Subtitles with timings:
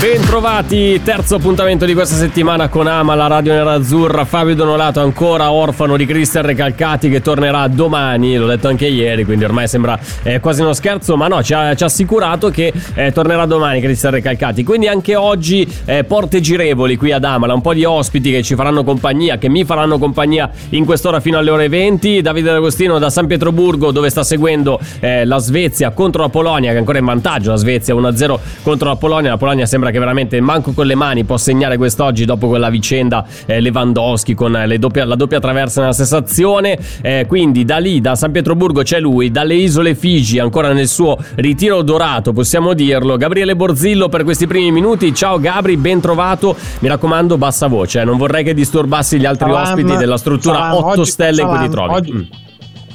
[0.00, 4.24] Bentrovati, terzo appuntamento di questa settimana con Ama, la radio nerazzurra.
[4.24, 9.44] Fabio Donolato ancora orfano di Cristian Recalcati che tornerà domani, l'ho detto anche ieri, quindi
[9.44, 13.12] ormai sembra eh, quasi uno scherzo, ma no, ci ha, ci ha assicurato che eh,
[13.12, 14.64] tornerà domani Cristian Recalcati.
[14.64, 18.54] Quindi anche oggi eh, porte girevoli qui ad Amala, un po' di ospiti che ci
[18.54, 22.22] faranno compagnia, che mi faranno compagnia in quest'ora fino alle ore 20.
[22.22, 26.76] Davide D'Agostino da San Pietroburgo dove sta seguendo eh, la Svezia contro la Polonia, che
[26.76, 29.28] è ancora in vantaggio la Svezia 1-0 contro la Polonia.
[29.28, 33.24] La Polonia sembra che veramente manco con le mani può segnare quest'oggi dopo quella vicenda
[33.46, 36.78] eh, Lewandowski con le doppia, la doppia traversa nella stessa azione.
[37.02, 41.16] Eh, quindi da lì, da San Pietroburgo c'è lui, dalle isole Figi, ancora nel suo
[41.36, 43.16] ritiro dorato, possiamo dirlo.
[43.16, 45.14] Gabriele Borzillo per questi primi minuti.
[45.14, 46.56] Ciao Gabri, ben trovato.
[46.80, 48.04] Mi raccomando, bassa voce, eh.
[48.04, 51.48] non vorrei che disturbassi gli altri Salam, ospiti della struttura salam, 8 oggi- stelle in
[51.48, 51.94] cui ti salam, trovi.
[51.94, 52.22] oggi- Mm.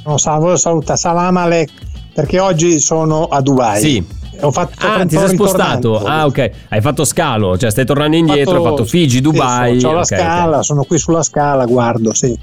[0.04, 1.70] No, sa- volevo salutare Salam Alek
[2.14, 3.80] perché oggi sono a Dubai.
[3.80, 4.04] Sì.
[4.40, 6.04] Ho fatto Ah, ti sei spostato.
[6.04, 6.50] Ah, ok.
[6.68, 9.82] Hai fatto scalo, cioè stai tornando indietro, hai fatto Figi, sì, Dubai.
[9.82, 10.16] Ho la ok, ok.
[10.16, 12.36] scala, sono qui sulla scala, guardo, sì.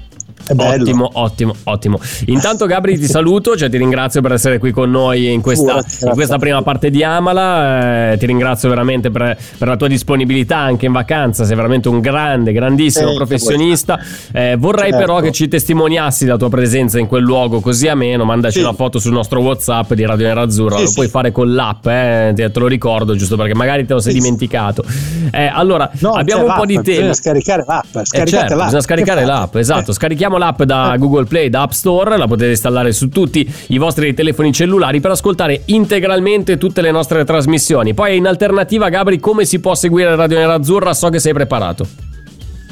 [0.46, 1.98] Ottimo, ottimo, ottimo.
[2.26, 6.12] Intanto Gabri ti saluto, cioè ti ringrazio per essere qui con noi in questa, in
[6.12, 10.84] questa prima parte di Amala, eh, ti ringrazio veramente per, per la tua disponibilità anche
[10.84, 13.98] in vacanza, sei veramente un grande, grandissimo Sì, professionista.
[14.32, 14.98] Eh, vorrei Certo.
[15.06, 18.64] però che ci testimoniassi la tua presenza in quel luogo così ameno, mandaci Sì.
[18.64, 20.94] una foto sul nostro Whatsapp di Radio Nerazzurra, Sì, lo sì.
[20.94, 24.84] puoi fare con l'app, eh, te lo ricordo giusto perché magari te lo sei dimenticato.
[25.30, 26.90] Eh, allora, No, abbiamo un po' di tempo.
[26.90, 27.96] Bisogna scaricare l'app.
[27.96, 28.64] Eh Scaricate certo, l'app.
[28.64, 29.90] bisogna scaricare l'app, esatto.
[29.90, 29.94] Eh.
[30.14, 34.14] Scarichiamo l'app da Google Play, da App Store, la potete installare su tutti i vostri
[34.14, 37.94] telefoni cellulari per ascoltare integralmente tutte le nostre trasmissioni.
[37.94, 40.94] Poi in alternativa, Gabri, come si può seguire Radio Nerazzurra?
[40.94, 41.84] So che sei preparato.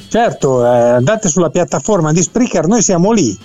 [0.08, 3.36] Certo, eh, andate sulla piattaforma di Spreaker, noi siamo lì.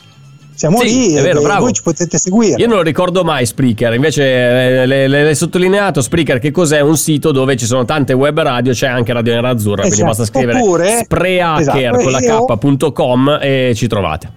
[0.57, 1.61] Siamo Sì, lì è e vero, bravo.
[1.65, 2.59] voi ci potete seguire.
[2.59, 4.23] Io non lo ricordo mai Spreaker, invece
[4.81, 6.79] eh, l'hai sottolineato Spreaker che cos'è?
[6.79, 10.07] Un sito dove ci sono tante web radio, c'è anche Radio Nerazzurra, quindi Esatto.
[10.17, 14.31] basta scrivere Oppure- spreaker esatto, con la e k.com e ci trovate.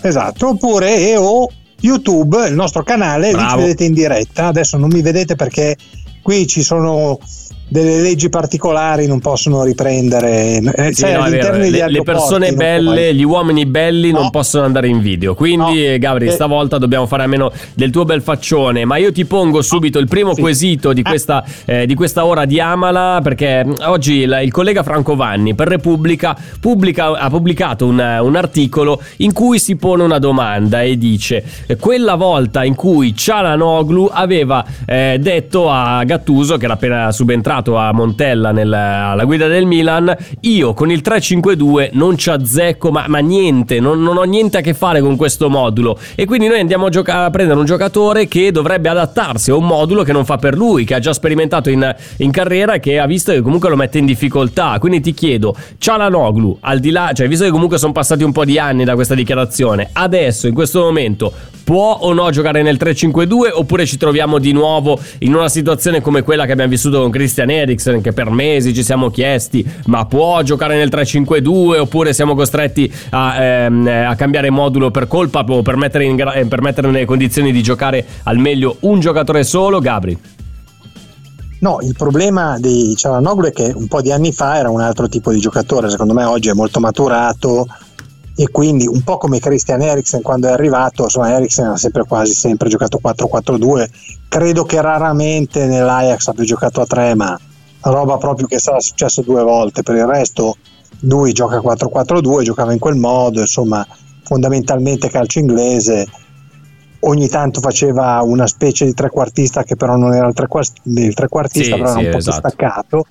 [0.00, 1.48] Esatto, oppure e o
[1.80, 3.60] YouTube, il nostro canale, lì ci Bravo.
[3.60, 4.46] vedete in diretta.
[4.48, 5.76] Adesso non mi vedete perché
[6.20, 7.18] qui ci sono
[7.66, 10.58] delle leggi particolari, non possono riprendere.
[10.58, 14.30] eh, Sì, sai, no, Le, le persone non belle, gli uomini belli non No.
[14.30, 15.34] possono andare in video.
[15.34, 15.92] Quindi, No.
[15.92, 16.30] eh, Gabri, Eh.
[16.30, 18.84] stavolta dobbiamo fare a meno del tuo bel faccione.
[18.84, 20.40] Ma io ti pongo subito il primo Sì.
[20.40, 21.08] quesito di Ah.
[21.08, 23.20] questa, eh, di questa ora di Amala.
[23.22, 28.36] Perché mh, oggi il, il collega Franco Vanni per Repubblica pubblica- ha pubblicato un, un
[28.36, 34.10] articolo in cui si pone una domanda e dice: eh, Quella volta in cui Cialanoglu
[34.12, 39.66] aveva eh, detto a Gattuso, che era appena subentrato a Montella nel- alla guida del
[39.66, 44.58] Milan, io con il 3-5-2 non ci azzecco, ma, ma niente, non, non ho niente
[44.58, 45.98] a che fare con questo modulo.
[46.14, 49.66] E quindi noi andiamo a, gioca- a prendere un giocatore che dovrebbe adattarsi a un
[49.66, 52.98] modulo che non fa per lui, che ha già sperimentato in, in carriera e che
[52.98, 54.76] ha visto che comunque lo mette in difficoltà.
[54.78, 58.44] Quindi ti chiedo, Cialanoglu, al di là, cioè visto che comunque sono passati un po'
[58.44, 61.32] di anni da questa dichiarazione, adesso in questo momento
[61.64, 66.22] può o no giocare nel 3-5-2 oppure ci troviamo di nuovo in una situazione come
[66.22, 67.10] quella che abbiamo vissuto con
[67.44, 72.34] Christian Eriksen che per mesi ci siamo chiesti ma può giocare nel 3-5-2 oppure siamo
[72.34, 76.62] costretti a, ehm, a cambiare modulo per colpa o per mettere, in gra- eh, per
[76.62, 79.80] mettere nelle condizioni di giocare al meglio un giocatore solo?
[79.80, 80.18] Gabri?
[81.60, 85.08] No, il problema di Cialanoglu è che un po' di anni fa era un altro
[85.08, 87.66] tipo di giocatore, secondo me oggi è molto maturato
[88.36, 92.32] e quindi un po' come Christian Eriksen quando è arrivato, insomma Eriksen ha sempre quasi
[92.32, 93.88] sempre giocato 4-4-2,
[94.28, 97.38] credo che raramente nell'Ajax abbia giocato a 3, ma
[97.82, 100.56] roba proprio che sarà successo due volte, per il resto
[101.00, 103.86] lui gioca 4-4-2, giocava in quel modo, insomma
[104.24, 106.06] fondamentalmente calcio inglese,
[107.00, 111.76] ogni tanto faceva una specie di trequartista che però non era il, trequar- il trequartista,
[111.76, 112.38] Sì, però sì, era un po' esatto.
[112.38, 113.06] staccato,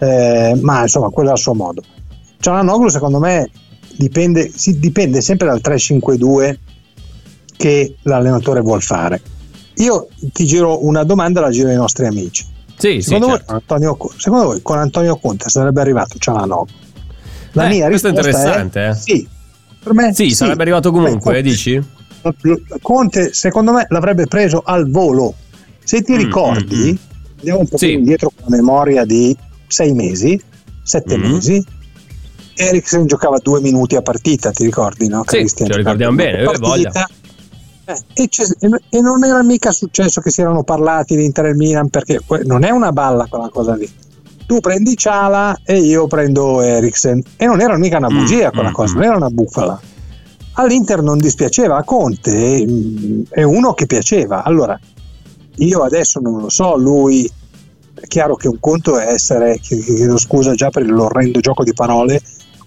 [0.00, 1.82] eh, ma insomma quello è il suo modo.
[2.40, 3.48] Cialanoglu secondo me
[3.98, 6.58] dipende, si- dipende sempre dal 3-5-2
[7.56, 9.20] che l'allenatore vuol fare.
[9.76, 12.44] Io ti giro una domanda, la giro ai nostri amici.
[12.76, 13.44] sì sì Secondo, certo.
[13.48, 16.66] voi, Antonio, Co- secondo voi con Antonio Conte sarebbe arrivato Cialanoglu?
[17.52, 18.94] La Eh, mia questo è interessante, eh.
[18.94, 19.26] Sì,
[19.82, 21.82] per me sì, sarebbe arrivato comunque Beh, dici?
[22.82, 25.34] Conte secondo me l'avrebbe preso al volo.
[25.82, 27.92] Se ti Mm, ricordi, mm, andiamo un po' Sì.
[27.92, 29.36] indietro con la memoria di
[29.66, 30.40] sei mesi,
[30.82, 31.20] sette Mm.
[31.22, 31.64] mesi.
[32.58, 35.08] Eriksen giocava due minuti a partita, ti ricordi?
[35.08, 35.22] No?
[35.26, 37.08] Sì, ce lo ricordiamo bene, partita.
[37.84, 38.28] Eh, e,
[38.90, 42.64] e non era mica successo che si erano parlati di Inter e Milan perché non
[42.64, 43.90] è una balla quella cosa lì.
[44.44, 48.70] Tu prendi Ciala e io prendo Eriksen e non era mica una Mm, bugia quella
[48.70, 48.96] mm, cosa, mm.
[48.96, 49.80] non era una bufala.
[50.54, 54.42] All'Inter non dispiaceva, a Conte mm, è uno che piaceva.
[54.42, 54.78] Allora,
[55.56, 57.30] io adesso non lo so, lui
[57.94, 61.64] è chiaro che un conto è essere, chi- chi- chiedo scusa già per l'orrendo gioco
[61.64, 62.20] di parole,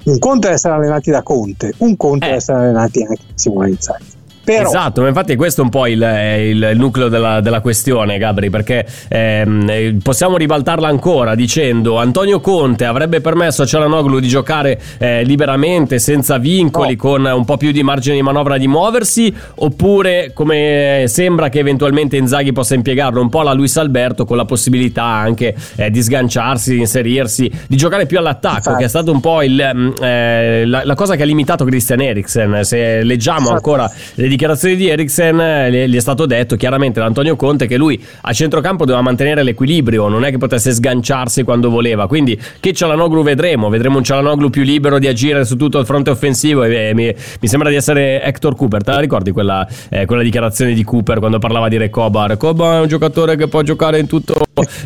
[0.03, 2.29] un conto è essere allenati da Conte, un conto Eh.
[2.29, 4.05] è essere allenati anche da Simone Inzaghi.
[4.43, 8.17] Però Esatto, ma infatti questo è un po' il, il- il nucleo della, della questione,
[8.17, 14.27] Gabri, perché ehm, eh, possiamo ribaltarla ancora dicendo Antonio Conte avrebbe permesso a Cialanoglu di
[14.27, 16.97] giocare eh, liberamente, senza vincoli, No.
[16.97, 22.17] con un po' più di margine di manovra di muoversi, oppure come sembra che eventualmente
[22.17, 26.73] Inzaghi possa impiegarlo un po' alla Luis Alberto con la possibilità anche eh, di sganciarsi,
[26.73, 28.77] di inserirsi, di giocare più all'attacco, Infatti.
[28.79, 32.01] che è stato un po' il, mm, eh, la, la cosa che ha limitato Christian
[32.01, 32.63] Eriksen.
[32.63, 33.53] Se leggiamo Esatto.
[33.55, 33.91] ancora
[34.31, 38.31] dichiarazioni di Eriksen, eh, gli è stato detto chiaramente da Antonio Conte che lui a
[38.31, 42.07] centrocampo doveva mantenere l'equilibrio, non è che potesse sganciarsi quando voleva.
[42.07, 46.09] Quindi che Cialanoglu vedremo, vedremo un Cialanoglu più libero di agire su tutto il fronte
[46.09, 46.63] offensivo.
[46.63, 48.83] E, mi, mi sembra di essere Hector Cooper.
[48.83, 52.25] Te la ricordi quella, eh, quella dichiarazione di Cooper quando parlava di Recoba?
[52.27, 54.35] Recoba è un giocatore che può giocare in tutto,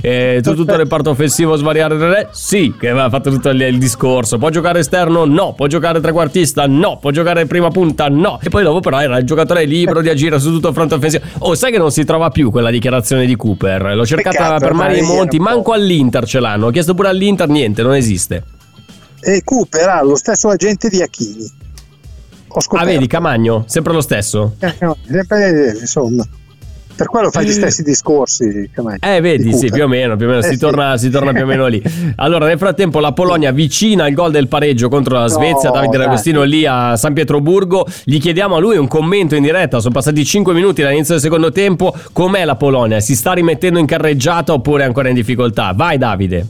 [0.02, 2.30] eh, su tutto il reparto offensivo, svariare.
[2.32, 4.38] Sì, che aveva fatto tutto il, il discorso.
[4.38, 5.26] Può giocare esterno?
[5.26, 5.54] No.
[5.54, 6.66] Può giocare trequartista?
[6.68, 6.98] No.
[7.00, 8.08] Può giocare prima punta?
[8.08, 8.40] No.
[8.42, 9.35] E poi dopo, però, era il giocatore
[9.66, 11.24] libero di agire su tutto il fronte offensivo.
[11.40, 13.96] Oh, sai che non si trova più quella dichiarazione di Cooper?
[13.96, 16.68] L'ho cercata Peccato, per mari ormai monti, manco all'Inter ce l'hanno.
[16.68, 18.44] Ho chiesto pure all'Inter, niente, non esiste.
[19.22, 21.52] e Cooper ha lo stesso agente di Achini.
[22.72, 24.56] Ah, vedi, Camagno, sempre lo stesso.
[24.60, 26.26] Eh, no, sempre, eh, insomma,
[26.96, 28.70] per quello fai gli stessi discorsi.
[29.00, 30.58] Eh, vedi, di sì, più o meno, più o meno Eh, si, sì.
[30.60, 31.82] torna, si torna più o meno lì.
[32.18, 35.70] Allora, nel frattempo, la Polonia vicina al gol del pareggio contro la Svezia.
[35.70, 35.98] No, Davide.
[35.98, 37.86] D'Agostino lì a San Pietroburgo.
[38.04, 39.80] Gli chiediamo a lui un commento in diretta.
[39.80, 41.94] Sono passati 5 minuti dall'inizio del secondo tempo.
[42.14, 43.00] Com'è la Polonia?
[43.00, 45.74] Si sta rimettendo in carreggiata oppure è ancora in difficoltà?
[45.76, 46.48] Vai, Davide.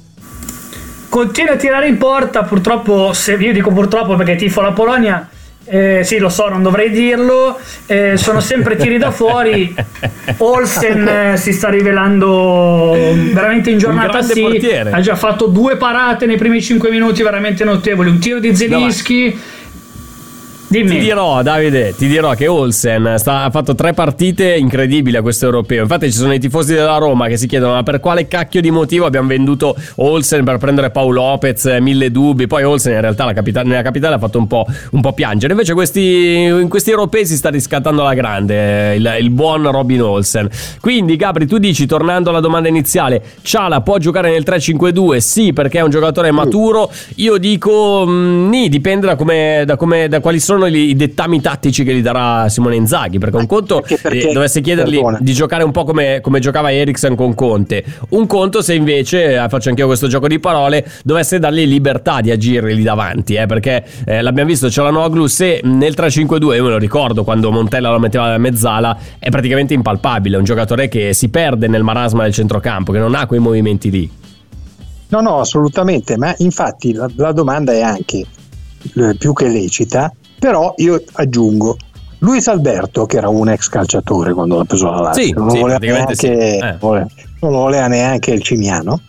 [1.09, 5.29] Continua a tirare in porta, purtroppo, se io dico purtroppo perché tifo la Polonia,
[5.65, 9.73] eh, sì lo so, non dovrei dirlo, eh, sono sempre tiri da fuori,
[10.37, 12.91] Olsen eh, si sta rivelando
[13.33, 14.91] veramente in giornata sì, portiere.
[14.91, 19.39] ha già fatto due parate nei primi 5 minuti veramente notevoli, un tiro di Zelinski,
[20.67, 20.89] dimmi.
[20.89, 25.45] Ti dirò, Davide, ti dirò che Olsen sta- ha fatto tre partite incredibili a questo
[25.45, 25.83] europeo.
[25.83, 28.71] Infatti, ci sono i tifosi della Roma che si chiedono: ma per quale cacchio di
[28.71, 31.65] motivo abbiamo venduto Olsen per prendere Paolo Lopez?
[31.65, 32.47] eh, Mille dubbi.
[32.47, 35.53] Poi Olsen, in realtà, la capita- nella capitale ha fatto un po', un po' piangere.
[35.53, 40.01] Invece, questi, in questi europei si sta riscattando alla grande eh, il, il buon Robin
[40.01, 40.49] Olsen.
[40.81, 45.17] Quindi, Gabri, tu dici, tornando alla domanda iniziale, Ciala può giocare nel 3-5-2?
[45.17, 46.91] Sì, perché è un giocatore maturo.
[47.15, 51.41] Io dico, mm, nì, dipende da, come, da, come- da quali sono i, i dettami
[51.41, 53.19] tattici che gli darà Simone Inzaghi.
[53.19, 55.17] Perché un conto perché- perché- dovesse chiedergli perdona.
[55.21, 57.83] di giocare un po' come, come giocava Eriksen con Conte.
[58.09, 62.31] Un conto se invece, eh, faccio anch'io questo gioco di parole, dovesse dargli libertà di
[62.31, 63.35] agire lì davanti.
[63.35, 67.91] eh, perché eh, l'abbiamo visto, Cialanoglu, se nel 3-5-2, io me lo ricordo quando Montella
[67.91, 70.35] lo metteva da mezzala, è praticamente impalpabile.
[70.35, 73.89] È un giocatore che si perde nel marasma del centrocampo, che non ha quei movimenti
[73.91, 74.09] lì.
[75.07, 78.25] No, no, assolutamente, ma infatti la, la domanda è anche
[78.95, 81.77] eh, più che lecita, però io aggiungo,
[82.19, 85.55] Luis Alberto, che era un ex calciatore quando l'ha preso la Lazio, Sì, non, sì,
[85.55, 86.27] lo voleva neanche, sì.
[86.27, 86.75] Eh.
[86.79, 87.07] vole-
[87.41, 89.01] non voleva neanche il Cimiano,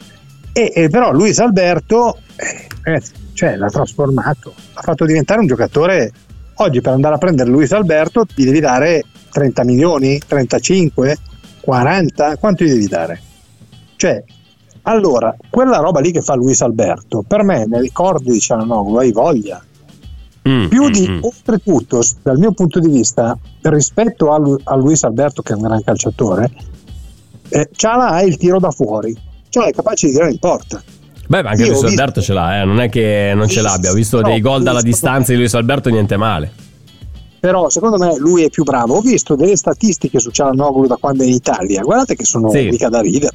[0.53, 6.13] e, e però Luis Alberto eh, ragazzi, cioè, l'ha trasformato, l'ha fatto diventare un giocatore,
[6.55, 11.17] oggi per andare a prendere Luis Alberto gli devi dare 30 milioni, 35,
[11.61, 13.21] 40, quanto gli devi dare?
[13.97, 14.23] Cioè,
[14.83, 19.13] allora, quella roba lì che fa Luis Alberto, per me nei ricordi di Cialanoglu hai
[19.13, 19.63] voglia.
[20.49, 21.19] Mm, Più mm, di, mm.
[21.23, 25.63] oltretutto, dal mio punto di vista, rispetto a, Lu- a Luis Alberto, che è un
[25.63, 26.51] gran calciatore,
[27.49, 29.17] eh, Ciala ha il tiro da fuori,
[29.49, 30.83] cioè è capace di tirare in porta.
[31.29, 33.61] Beh, ma anche Io Luis visto- Alberto ce l'ha, eh, non è che non ce
[33.61, 33.91] l'abbia.
[33.91, 36.53] Ho visto no, dei gol dalla distanza di Luis Alberto, niente male.
[37.41, 38.97] Però secondo me lui è più bravo.
[38.97, 42.69] Ho visto delle statistiche su Cialanoglu da quando è in Italia, guardate che sono Sì.
[42.71, 43.35] mica da ridere.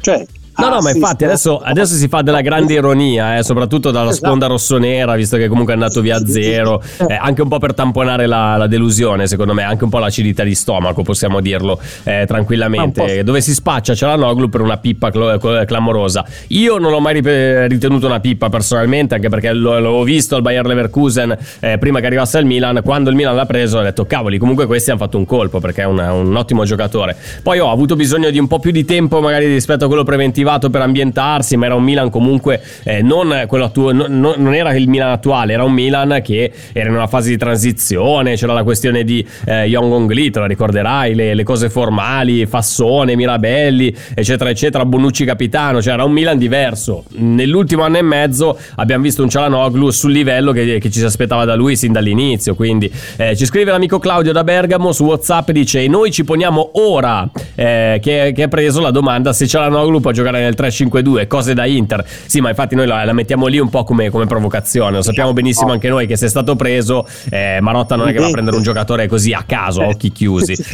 [0.00, 0.24] Cioè,
[0.58, 4.26] No, no, ma infatti adesso, adesso si fa della grande ironia, eh, soprattutto dalla Esatto.
[4.26, 7.74] sponda rossonera, visto che comunque è andato via a zero, eh, anche un po' per
[7.74, 12.24] tamponare la, la delusione, secondo me, anche un po' l'acidità di stomaco, possiamo dirlo eh,
[12.26, 16.24] tranquillamente, dove si spaccia Cialanoglu per una pippa clo- clamorosa.
[16.48, 20.42] Io non l'ho mai rip- ritenuto una pippa personalmente, anche perché lo- l'avevo visto al
[20.42, 24.06] Bayer Leverkusen eh, prima che arrivasse al Milan, quando il Milan l'ha preso ho detto
[24.06, 27.16] cavoli, comunque questi hanno fatto un colpo perché è un, un ottimo giocatore.
[27.42, 30.04] Poi ho avuto bisogno di un po' più di tempo magari rispetto a quello
[30.46, 34.54] preventivato per ambientarsi, ma era un Milan comunque eh, non quello attu- no- no- non
[34.54, 38.52] era il Milan attuale, era un Milan che era in una fase di transizione, c'era
[38.52, 43.94] la questione di eh, Young Ongli, te la ricorderai, le, le cose formali, Fassone, Mirabelli,
[44.14, 47.04] eccetera, eccetera, Bonucci capitano, cioè era un Milan diverso.
[47.16, 51.44] Nell'ultimo anno e mezzo abbiamo visto un Cialanoglu sul livello che, che ci si aspettava
[51.44, 55.82] da lui sin dall'inizio, quindi eh, ci scrive l'amico Claudio da Bergamo su Whatsapp dice
[55.82, 60.35] "E noi ci poniamo ora eh, che, che preso la domanda se Cialanoglu può giocare
[60.42, 62.04] nel 3-5-2, cose da Inter".
[62.26, 65.32] Sì, ma infatti noi la, la mettiamo lì un po' come, come provocazione, lo sappiamo
[65.32, 68.30] benissimo anche noi che se è stato preso eh, Marotta non è che va a
[68.30, 70.54] prendere un giocatore così a caso, occhi chiusi.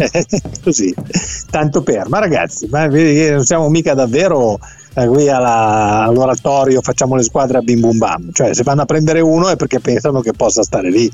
[0.62, 0.95] Così,
[1.50, 2.09] tanto per.
[2.09, 4.59] Ma ragazzi, ma non siamo mica davvero
[4.95, 8.33] eh, qui alla- all'oratorio, facciamo le squadre a bim bum bam.
[8.33, 11.11] Cioè, se vanno a prendere uno è perché pensano che possa stare lì.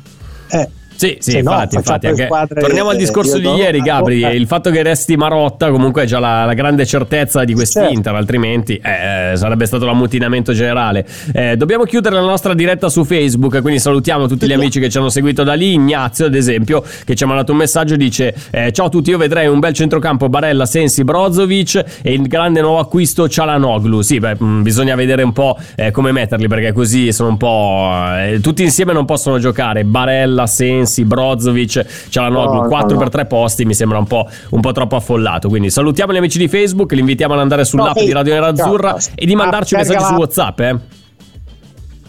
[0.50, 3.48] Eh, Sì, sì, Se no, infatti, facciamo infatti anche- squadre, torniamo al eh, discorso di
[3.48, 4.22] ieri, Gabri.
[4.22, 4.34] eh.
[4.34, 8.74] Il fatto che resti Marotta comunque è già la, la grande certezza di quest'Inter, altrimenti
[8.82, 11.06] eh, sarebbe stato l'ammutinamento generale.
[11.32, 14.98] Eh, dobbiamo chiudere la nostra diretta su Facebook, quindi salutiamo tutti gli amici che ci
[14.98, 15.74] hanno seguito da lì.
[15.74, 19.18] Ignazio, ad esempio, che ci ha mandato un messaggio, dice: eh, Ciao a tutti, io
[19.18, 24.00] vedrei un bel centrocampo Barella, Sensi, Brozovic e il grande nuovo acquisto Cialanoglu.
[24.02, 27.92] Sì, beh, mh, bisogna vedere un po' eh, come metterli, perché così sono un po'.
[28.18, 29.84] eh, tutti insieme non possono giocare.
[29.84, 32.98] Barella, Sensi, Brozovic, Cialanoglu, No, no, 4 no.
[32.98, 35.48] per 3 posti mi sembra un po', un po' troppo affollato.
[35.48, 38.98] Quindi salutiamo gli amici di Facebook, li invitiamo ad andare sull'app No, di Radio Nerazzurra
[38.98, 39.12] ciao.
[39.14, 40.60] e di mandarci Ah, messaggi su WhatsApp.
[40.60, 40.76] Eh.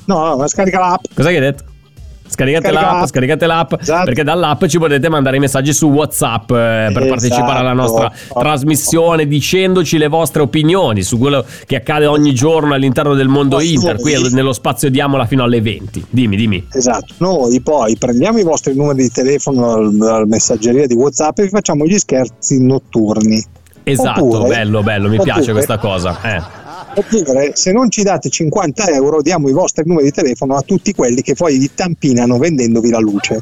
[0.05, 1.03] no, no, scarica l'app.
[1.13, 1.63] Che hai detto?
[2.29, 4.05] Scaricate Scarica l'app, scaricate l'app Esatto.
[4.05, 7.07] perché dall'app ci potete mandare i messaggi su WhatsApp eh, per Esatto.
[7.07, 13.13] partecipare alla nostra trasmissione dicendoci le vostre opinioni su quello che accade ogni giorno all'interno
[13.15, 16.05] del mondo Posso Inter, qui nello spazio Diamola fino alle 20.
[16.09, 16.67] Dimmi, dimmi.
[16.71, 21.43] Esatto, noi poi prendiamo i vostri numeri di telefono dal- dalla messaggeria di WhatsApp e
[21.43, 23.43] vi facciamo gli scherzi notturni.
[23.83, 26.17] Esatto, Oppure- bello, bello, mi oppure- piace questa cosa.
[26.24, 26.41] Eh.
[26.96, 30.93] Oppure, se non ci date 50 euro, diamo i vostri numeri di telefono a tutti
[30.93, 33.39] quelli che poi vi tampinano vendendovi la luce.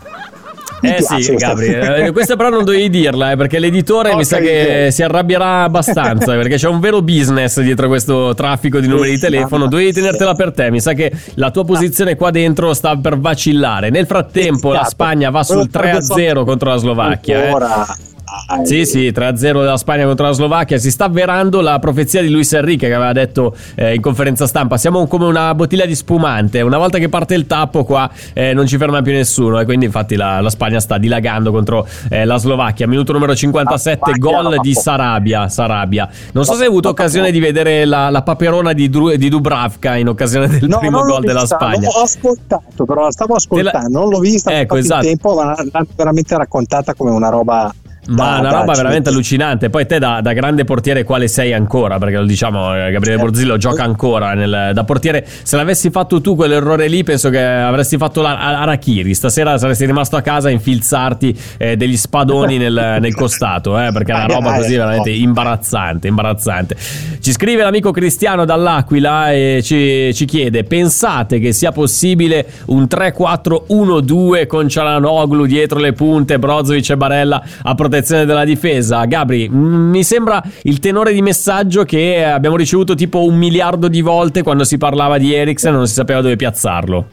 [0.80, 4.28] Mi Eh sì, Gabri, eh, questa però non dovevi dirla, eh, perché l'editore mi Porca
[4.28, 4.92] sa che miseria.
[4.92, 9.68] si arrabbierà abbastanza, perché c'è un vero business dietro questo traffico di numeri di telefono.
[9.68, 13.90] Dovevi tenertela per te, mi sa che la tua posizione qua dentro sta per vacillare.
[13.90, 14.90] Nel frattempo la Esatto.
[14.92, 17.48] Spagna va sul Quello sarebbe 3-0 contro la Slovacchia.
[17.48, 18.16] eh.
[18.64, 20.78] Sì, sì, 3-0 della Spagna contro la Slovacchia.
[20.78, 24.78] Si sta avverando la profezia di Luis Enrique che aveva detto eh, in conferenza stampa:
[24.78, 26.62] Siamo come una bottiglia di spumante.
[26.62, 29.60] Una volta che parte il tappo, qua eh, non ci ferma più nessuno.
[29.60, 32.88] E quindi, infatti, la, la Spagna sta dilagando contro eh, la Slovacchia.
[32.88, 34.74] Minuto numero 57, La gol di.
[34.74, 35.48] Sarabia.
[35.48, 36.10] Sarabia.
[36.34, 39.96] Non so se hai avuto occasione di vedere la, la paperona di, Dru- di Dubravka
[39.96, 41.88] in occasione del No, primo gol della Spagna.
[41.88, 45.06] L'ho ascoltato, però la stavo Te la- ascoltando, non l'ho vista, Ecco, esatto.
[45.06, 47.74] tempo, ma l'hanno veramente raccontata come una roba
[48.08, 49.70] Ma da- una da roba veramente allucinante.
[49.70, 51.98] Poi te da, da grande portiere quale sei ancora?
[51.98, 53.24] Perché lo diciamo, eh, Gabriele Eh.
[53.24, 55.26] Borzillo gioca ancora nel- da portiere.
[55.44, 59.14] Se l'avessi fatto tu quell'errore lì, penso che avresti fatto l'Arachiri.
[59.14, 64.12] Stasera saresti rimasto a casa a infilzarti eh, degli spadoni nel, nel costato, eh, perché
[64.12, 66.76] è una roba così veramente imbarazzante, imbarazzante.
[67.20, 74.48] Ci scrive l'amico Cristiano dall'Aquila e ci, ci chiede: pensate che sia possibile un 3-4-1-2
[74.48, 79.06] con Cialanoglu dietro le punte, Brozovic e Barella a protezione della difesa?
[79.06, 84.44] Gabri, mi sembra il tenore di messaggio che abbiamo ricevuto tipo un miliardo di volte
[84.44, 87.06] quando si parlava di Eriksen e non si sapeva dove piazzarlo.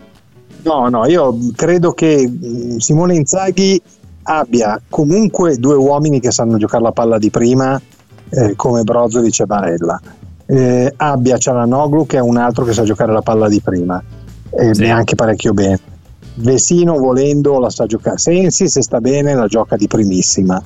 [0.63, 2.31] No, no, io credo che
[2.79, 3.81] Simone Inzaghi
[4.25, 7.81] abbia comunque due uomini che sanno giocare la palla di prima,
[8.31, 10.01] eh, come Brozovic e Barella.
[10.47, 14.03] Eh, abbia Cialanoglu che è un altro che sa giocare la palla di prima,
[14.51, 14.83] e Sì.
[14.83, 15.79] neanche parecchio bene.
[16.37, 20.61] Vesino volendo la sa giocare, Sensi se sta bene la gioca di primissima.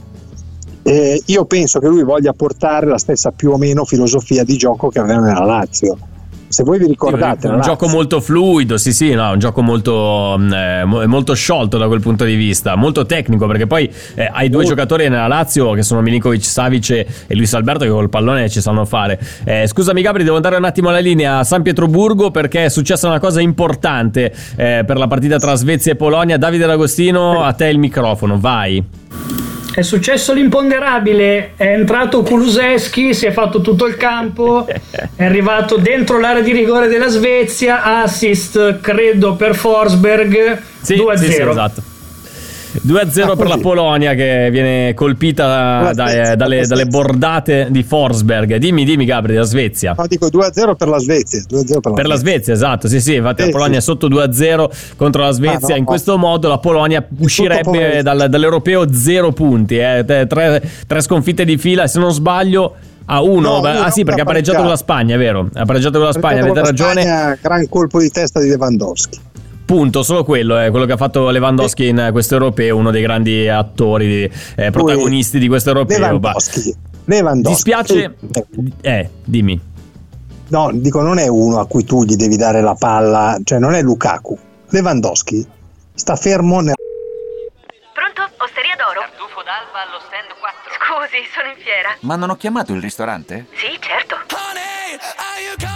[0.82, 4.88] Eh, io penso che lui voglia portare la stessa più o meno filosofia di gioco
[4.88, 5.96] che aveva nella Lazio.
[6.48, 9.60] Se voi vi ricordate, un la gioco Lazio- molto fluido, sì, sì, no, un gioco
[9.60, 13.90] molto, mm, eh, mo- molto sciolto da quel punto di vista, molto tecnico, perché poi
[14.14, 17.90] eh, hai due giocatori nella Lazio che sono Milinkovic Savic e e Luis Alberto che
[17.90, 19.20] col pallone ci sanno fare.
[19.44, 23.08] Eh, scusami Gabri, devo andare un attimo alla linea a San Pietroburgo perché è successa
[23.08, 26.38] una cosa importante eh, per la partita tra Svezia e Polonia.
[26.38, 28.82] Davide D'Agostino, a te il microfono, vai.
[29.78, 36.18] È successo l'imponderabile, è entrato Kuluseschi, si è fatto tutto il campo, è arrivato dentro
[36.18, 41.16] l'area di rigore della Svezia, assist credo per Forsberg, Sì, 2-0.
[41.16, 41.82] sì, sì, esatto.
[42.86, 43.56] 2-0 Ah, per la.
[43.58, 46.86] Polonia che viene colpita La da- Svezia, dalle, la dalle Svezia.
[46.86, 48.56] bordate di Forsberg.
[48.56, 49.94] Dimmi, dimmi Gabri, della Svezia.
[49.96, 51.42] No, dico 2-0 per la Svezia.
[51.48, 53.86] 2-0 per la Per la Svezia, esatto, sì, sì, infatti la Sì, Polonia è sì.
[53.86, 55.66] sotto 2-0 contro la Svezia.
[55.66, 55.88] Ah, no, In no.
[55.88, 61.86] questo modo la Polonia uscirebbe dal- dall'europeo 0 punti, eh, tre, tre sconfitte di fila,
[61.86, 62.74] se non sbaglio
[63.10, 63.40] a 1.
[63.40, 65.48] No, ah sì, perché ha pareggiato con la Spagna, è vero?
[65.54, 67.00] Ha pareggiato con la Spagna, avete la ragione.
[67.02, 69.18] Spagna, gran colpo di testa di Lewandowski.
[69.68, 73.50] Punto, solo quello è quello che ha fatto Lewandowski in questo europeo, uno dei grandi
[73.50, 74.24] attori,
[74.56, 75.98] eh, protagonisti di questo europeo.
[75.98, 76.74] Lewandowski.
[77.04, 77.52] Lewandowski.
[77.52, 78.16] dispiace,
[78.80, 79.60] Eh, eh, dimmi.
[80.48, 83.74] No, dico, non è uno a cui tu gli devi dare la palla, cioè non
[83.74, 84.38] è Lukaku.
[84.70, 85.46] Lewandowski
[85.92, 86.74] sta fermo nel
[87.92, 88.22] Pronto?
[88.42, 89.00] Osteria d'oro?
[89.00, 90.72] Tartufo d'alba allo stand 4.
[90.80, 91.94] Scusi, sono in fiera.
[92.00, 93.48] Ma non ho chiamato il ristorante?
[93.52, 94.16] Sì, certo.